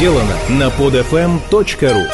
сделано 0.00 0.34
на 0.48 0.68
podfm.ru 0.68 2.06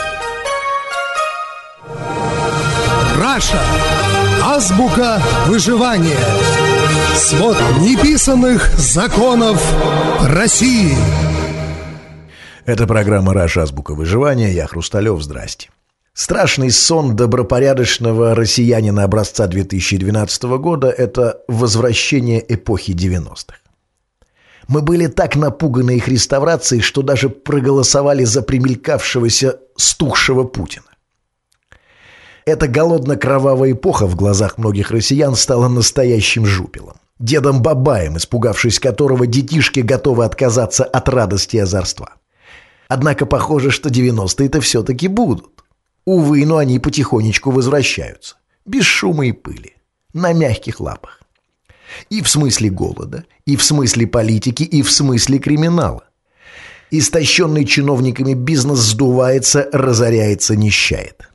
Раша. 3.17 3.63
Азбука 4.43 5.23
выживания. 5.47 6.19
Свод 7.15 7.57
неписанных 7.79 8.77
законов 8.77 9.63
России. 10.21 10.97
Это 12.65 12.89
программа 12.89 13.33
«Раша. 13.33 13.63
Азбука 13.63 13.95
выживания». 13.95 14.51
Я 14.53 14.67
Хрусталев. 14.67 15.23
Здрасте. 15.23 15.71
Страшный 16.13 16.73
сон 16.73 17.15
добропорядочного 17.15 18.35
россиянина 18.35 19.05
образца 19.05 19.47
2012 19.47 20.43
года– 20.59 20.89
это 20.99 21.39
возвращение 21.47 22.45
эпохи 22.53 22.91
90-х. 22.91 23.66
Мы 24.69 24.83
были 24.83 25.07
так 25.07 25.37
напуганы 25.37 25.97
их 25.97 26.09
реставрацией, 26.09 26.83
что 26.83 27.03
даже 27.03 27.29
проголосовали 27.29 28.25
за 28.25 28.43
примелькавшегося 28.43 29.61
стухшего 29.77 30.45
Путина. 30.45 30.87
Эта 32.45 32.67
голодно-кровавая 32.69 33.73
эпоха 33.73 34.07
в 34.07 34.17
глазах 34.17 34.59
многих 34.59 34.91
россиян 34.91 35.35
стала 35.35 35.69
настоящим 35.69 36.47
жупелом. 36.47 36.97
Дедом 37.19 37.63
Бабаем, 37.63 38.17
испугавшись 38.19 38.79
которого 38.79 39.27
детишки 39.27 39.81
готовы 39.81 40.25
отказаться 40.25 40.85
от 40.85 41.09
радости 41.09 41.57
и 41.57 41.61
озорства. 41.61 42.15
Однако 42.89 43.27
похоже, 43.27 43.71
что 43.71 43.89
90-е-то 43.89 44.61
все-таки 44.61 45.09
будут. 45.09 45.65
Увы, 46.05 46.47
но 46.47 46.59
они 46.59 46.79
потихонечку 46.79 47.51
возвращаются. 47.51 48.37
Без 48.65 48.85
шума 48.85 49.27
и 49.27 49.33
пыли. 49.33 49.75
На 50.13 50.33
мягких 50.33 50.79
лапах. 50.79 51.23
И 52.11 52.23
в 52.23 52.29
смысле 52.29 52.71
голода, 52.71 53.25
и 53.45 53.57
в 53.57 53.65
смысле 53.65 54.07
политики, 54.07 54.63
и 54.63 54.83
в 54.83 54.91
смысле 54.91 55.39
криминала. 55.39 56.05
Истощенный 56.91 57.65
чиновниками 57.65 58.35
бизнес 58.35 58.79
сдувается, 58.79 59.69
разоряется, 59.73 60.55
нищает. 60.55 61.29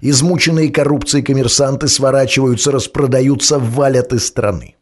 Измученные 0.00 0.70
коррупцией 0.70 1.22
коммерсанты 1.24 1.88
сворачиваются, 1.88 2.70
распродаются, 2.72 3.58
валят 3.58 4.12
из 4.12 4.26
страны. 4.26 4.76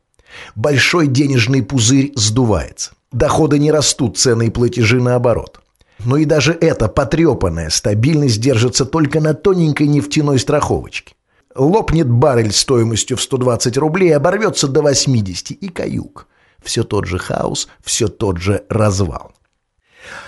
Большой 0.55 1.07
денежный 1.07 1.63
пузырь 1.63 2.13
сдувается. 2.15 2.93
Доходы 3.13 3.59
не 3.59 3.71
растут, 3.71 4.19
цены 4.19 4.47
и 4.49 4.51
платежи 4.51 5.01
наоборот. 5.01 5.61
Но 6.05 6.19
и 6.19 6.25
даже 6.25 6.53
эта 6.53 6.89
потрепанная 6.89 7.71
стабильность 7.71 8.41
держится 8.41 8.85
только 8.85 9.21
на 9.21 9.33
тоненькой 9.33 9.87
нефтяной 9.87 10.39
страховочке. 10.39 11.15
Лопнет 11.57 12.09
баррель 12.09 12.53
стоимостью 12.53 13.17
в 13.17 13.23
120 13.23 13.79
рублей, 13.79 14.15
оборвется 14.15 14.69
до 14.69 14.83
80 14.83 15.53
и 15.53 15.69
каюк. 15.69 16.27
Все 16.63 16.85
тот 16.85 17.07
же 17.07 17.19
хаос, 17.19 17.69
все 17.83 18.09
тот 18.09 18.39
же 18.39 18.65
развал. 18.69 19.33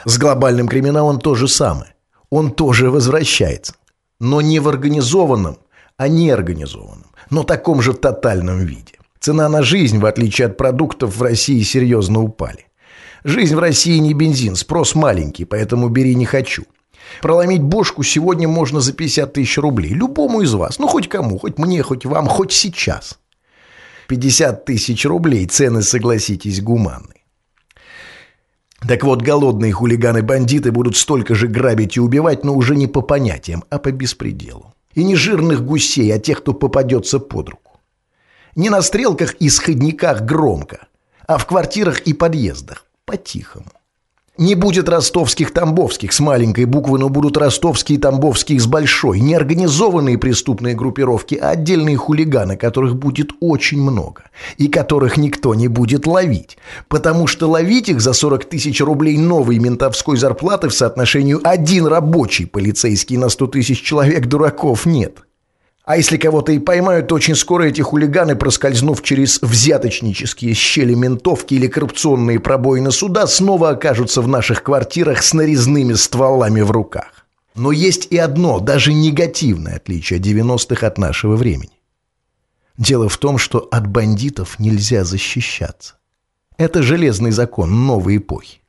С 0.05 0.19
глобальным 0.19 0.69
криминалом 0.69 1.21
то 1.21 1.35
же 1.35 1.49
самое. 1.49 1.95
Он 2.31 2.51
тоже 2.51 2.91
возвращается. 2.91 3.75
Но 4.21 4.41
не 4.41 4.59
в 4.59 4.69
организованном, 4.69 5.59
а 5.97 6.09
неорганизованном, 6.09 7.13
но 7.31 7.45
таком 7.45 7.83
же 7.83 7.93
тотальном 7.93 8.61
виде. 8.61 8.95
Цена 9.21 9.49
на 9.49 9.63
жизнь, 9.63 9.99
в 9.99 10.07
отличие 10.07 10.47
от 10.47 10.57
продуктов, 10.57 11.17
в 11.17 11.23
России 11.23 11.63
серьезно 11.63 12.23
упали. 12.23 12.67
Жизнь 13.25 13.55
в 13.55 13.59
России 13.59 13.99
не 13.99 14.15
бензин, 14.15 14.55
спрос 14.55 14.95
маленький, 14.95 15.45
поэтому 15.45 15.89
бери 15.89 16.15
не 16.15 16.25
хочу. 16.25 16.65
Проломить 17.23 17.63
бошку 17.63 18.03
сегодня 18.03 18.49
можно 18.49 18.81
за 18.81 18.93
50 18.93 19.33
тысяч 19.33 19.59
рублей. 19.59 19.93
Любому 19.93 20.43
из 20.43 20.55
вас. 20.55 20.79
Ну, 20.79 20.87
хоть 20.87 21.09
кому, 21.09 21.39
хоть 21.39 21.59
мне, 21.59 21.83
хоть 21.83 22.07
вам, 22.07 22.27
хоть 22.27 22.53
сейчас. 22.53 23.19
50 24.09 24.65
тысяч 24.65 25.05
рублей. 25.05 25.47
Цены, 25.47 25.83
согласитесь, 25.83 26.63
гуманные. 26.63 27.19
Так 28.87 29.03
вот, 29.03 29.23
голодные 29.23 29.73
хулиганы-бандиты 29.73 30.71
будут 30.71 30.97
столько 30.97 31.35
же 31.35 31.49
грабить 31.49 31.97
и 31.97 32.01
убивать, 32.01 32.45
но 32.45 32.55
уже 32.55 32.77
не 32.77 32.87
по 32.87 33.03
понятиям, 33.03 33.65
а 33.71 33.79
по 33.79 33.91
беспределу. 33.91 34.75
И 34.95 35.03
не 35.03 35.17
жирных 35.17 35.65
гусей, 35.65 36.15
а 36.15 36.19
тех, 36.19 36.39
кто 36.39 36.55
попадется 36.55 37.19
под 37.19 37.49
руку. 37.49 37.81
Не 38.55 38.71
на 38.71 38.83
стрелках 38.83 39.35
и 39.35 39.49
сходниках 39.49 40.23
громко, 40.23 40.87
а 41.27 41.39
в 41.39 41.47
квартирах 41.47 42.01
и 42.01 42.13
подъездах 42.13 42.87
по-тихому. 43.05 43.73
Не 44.39 44.55
будет 44.55 44.89
ростовских-тамбовских 44.89 46.13
с 46.13 46.21
маленькой 46.21 46.67
буквы, 46.67 47.01
но 47.01 47.09
будут 47.09 47.37
ростовские 47.37 47.99
и 47.99 48.01
тамбовские 48.01 48.61
с 48.61 48.69
большой. 48.69 49.19
Не 49.19 49.35
организованные 49.35 50.17
преступные 50.17 50.77
группировки, 50.77 51.35
а 51.35 51.51
отдельные 51.51 51.97
хулиганы, 51.97 52.57
которых 52.57 52.95
будет 52.95 53.31
очень 53.41 53.83
много. 53.83 54.23
И 54.57 54.69
которых 54.69 55.17
никто 55.17 55.57
не 55.57 55.67
будет 55.67 56.07
ловить. 56.07 56.57
Потому 56.87 57.27
что 57.27 57.51
ловить 57.51 57.89
их 57.89 58.01
за 58.01 58.13
40 58.13 58.45
тысяч 58.45 58.81
рублей 58.81 59.19
новой 59.19 59.59
ментовской 59.59 60.17
зарплаты 60.17 60.69
в 60.69 60.75
соотношению 60.75 61.41
один 61.43 61.89
рабочий 61.89 62.47
полицейский 62.47 63.17
на 63.17 63.31
100 63.31 63.49
тысяч 63.49 63.83
человек 63.83 64.27
дураков 64.27 64.87
нет. 64.87 65.25
А 65.89 65.97
если 65.97 66.19
кого-то 66.19 66.53
и 66.53 66.59
поймают, 66.59 67.09
то 67.09 67.15
очень 67.15 67.35
скоро 67.35 67.63
эти 67.63 67.81
хулиганы, 67.81 68.37
проскользнув 68.37 69.03
через 69.03 69.41
взяточнические 69.41 70.53
щели 70.53 70.93
ментовки 70.93 71.55
или 71.55 71.67
коррупционные 71.67 72.41
пробоины 72.41 72.93
суда, 72.93 73.27
снова 73.27 73.71
окажутся 73.71 74.21
в 74.21 74.29
наших 74.29 74.63
квартирах 74.63 75.23
с 75.23 75.33
нарезными 75.33 75.95
стволами 75.95 76.61
в 76.61 76.71
руках. 76.71 77.25
Но 77.55 77.73
есть 77.73 78.09
и 78.11 78.19
одно, 78.19 78.61
даже 78.61 78.93
негативное 78.93 79.77
отличие 79.77 80.19
90-х 80.19 80.87
от 80.87 80.99
нашего 80.99 81.37
времени. 81.37 81.81
Дело 82.77 83.09
в 83.09 83.17
том, 83.17 83.39
что 83.39 83.61
от 83.71 83.87
бандитов 83.87 84.59
нельзя 84.59 85.05
защищаться. 85.05 85.95
Это 86.59 86.83
железный 86.83 87.31
закон 87.31 87.87
новой 87.87 88.19
эпохи. 88.19 88.61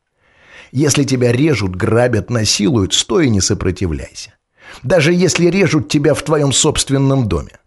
Если 0.71 1.03
тебя 1.03 1.33
режут, 1.33 1.75
грабят, 1.75 2.29
насилуют, 2.29 2.93
стой 2.93 3.25
и 3.25 3.29
не 3.29 3.41
сопротивляйся 3.41 4.38
даже 4.83 5.13
если 5.13 5.47
режут 5.47 5.89
тебя 5.89 6.13
в 6.13 6.23
твоем 6.23 6.51
собственном 6.51 7.27
доме. 7.27 7.59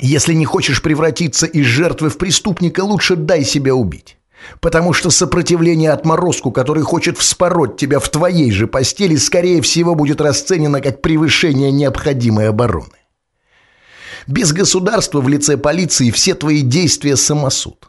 Если 0.00 0.34
не 0.34 0.44
хочешь 0.44 0.82
превратиться 0.82 1.46
из 1.46 1.66
жертвы 1.66 2.10
в 2.10 2.18
преступника, 2.18 2.80
лучше 2.80 3.16
дай 3.16 3.44
себя 3.44 3.74
убить. 3.74 4.16
Потому 4.60 4.92
что 4.92 5.10
сопротивление 5.10 5.92
отморозку, 5.92 6.50
который 6.50 6.82
хочет 6.82 7.16
вспороть 7.16 7.76
тебя 7.76 7.98
в 7.98 8.08
твоей 8.08 8.50
же 8.50 8.66
постели, 8.66 9.16
скорее 9.16 9.62
всего 9.62 9.94
будет 9.94 10.20
расценено 10.20 10.80
как 10.80 11.00
превышение 11.00 11.70
необходимой 11.70 12.48
обороны. 12.48 12.98
Без 14.26 14.52
государства 14.52 15.20
в 15.20 15.28
лице 15.28 15.56
полиции 15.56 16.10
все 16.10 16.34
твои 16.34 16.62
действия 16.62 17.16
самосуд. 17.16 17.88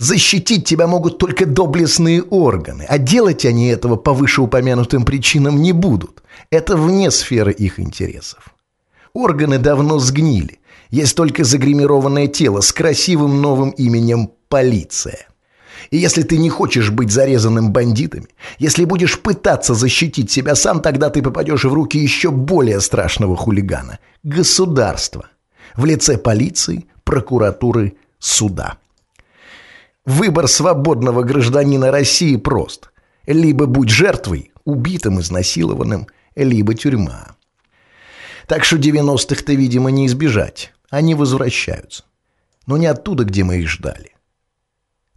Защитить 0.00 0.64
тебя 0.64 0.86
могут 0.86 1.18
только 1.18 1.44
доблестные 1.44 2.22
органы, 2.22 2.86
а 2.88 2.96
делать 2.96 3.44
они 3.44 3.66
этого 3.66 3.96
по 3.96 4.14
вышеупомянутым 4.14 5.04
причинам 5.04 5.60
не 5.60 5.72
будут. 5.72 6.22
Это 6.48 6.74
вне 6.74 7.10
сферы 7.10 7.52
их 7.52 7.78
интересов. 7.78 8.54
Органы 9.12 9.58
давно 9.58 9.98
сгнили. 9.98 10.60
Есть 10.88 11.14
только 11.16 11.44
загримированное 11.44 12.28
тело 12.28 12.62
с 12.62 12.72
красивым 12.72 13.42
новым 13.42 13.70
именем 13.72 14.30
«полиция». 14.48 15.28
И 15.90 15.98
если 15.98 16.22
ты 16.22 16.38
не 16.38 16.48
хочешь 16.48 16.90
быть 16.90 17.10
зарезанным 17.10 17.70
бандитами, 17.70 18.28
если 18.58 18.86
будешь 18.86 19.20
пытаться 19.20 19.74
защитить 19.74 20.30
себя 20.30 20.54
сам, 20.54 20.80
тогда 20.80 21.10
ты 21.10 21.20
попадешь 21.20 21.64
в 21.64 21.74
руки 21.74 21.98
еще 21.98 22.30
более 22.30 22.80
страшного 22.80 23.36
хулигана– 23.36 23.98
государства 24.22 25.28
в 25.76 25.84
лице 25.84 26.16
полиции, 26.16 26.86
прокуратуры, 27.04 27.96
суда. 28.18 28.78
Выбор 30.10 30.48
свободного 30.48 31.22
гражданина 31.22 31.92
России 31.92 32.34
прост. 32.34 32.90
Либо 33.26 33.66
будь 33.66 33.90
жертвой, 33.90 34.50
убитым, 34.64 35.20
изнасилованным, 35.20 36.08
либо 36.34 36.74
тюрьма. 36.74 37.36
Так 38.48 38.64
что 38.64 38.76
90-х-то, 38.76 39.52
видимо, 39.52 39.92
не 39.92 40.08
избежать. 40.08 40.72
Они 40.90 41.14
возвращаются. 41.14 42.02
Но 42.66 42.76
не 42.76 42.86
оттуда, 42.86 43.22
где 43.22 43.44
мы 43.44 43.58
их 43.58 43.68
ждали. 43.68 44.16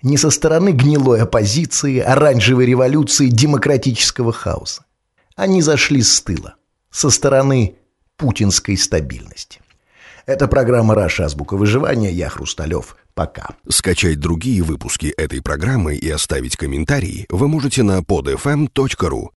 Не 0.03 0.17
со 0.17 0.29
стороны 0.29 0.69
гнилой 0.69 1.21
оппозиции, 1.23 1.97
оранжевой 1.97 2.67
революции, 2.67 3.29
демократического 3.29 4.31
хаоса. 4.31 4.85
Они 5.35 5.63
зашли 5.63 6.03
с 6.03 6.21
тыла. 6.21 6.53
Со 6.91 7.09
стороны 7.09 7.77
путинской 8.15 8.77
стабильности. 8.77 9.59
Это 10.25 10.47
программа 10.47 10.95
«Раша. 10.95 11.25
Азбука 11.25 11.57
выживания». 11.57 12.11
Я 12.11 12.29
Хрусталев. 12.29 12.95
Пока. 13.13 13.49
Скачать 13.67 14.19
другие 14.19 14.63
выпуски 14.63 15.07
этой 15.07 15.41
программы 15.41 15.95
и 15.95 16.09
оставить 16.09 16.55
комментарии 16.55 17.25
вы 17.29 17.47
можете 17.47 17.83
на 17.83 17.99
podfm.ru. 17.99 19.29